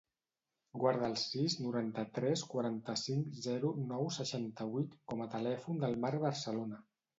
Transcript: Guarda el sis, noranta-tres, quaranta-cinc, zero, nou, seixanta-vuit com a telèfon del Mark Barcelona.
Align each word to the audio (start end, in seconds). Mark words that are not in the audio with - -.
Guarda 0.83 1.09
el 1.11 1.17
sis, 1.23 1.57
noranta-tres, 1.65 2.45
quaranta-cinc, 2.55 3.37
zero, 3.49 3.73
nou, 3.93 4.09
seixanta-vuit 4.19 4.99
com 5.15 5.25
a 5.25 5.31
telèfon 5.37 5.87
del 5.87 5.97
Mark 6.09 6.27
Barcelona. 6.29 6.85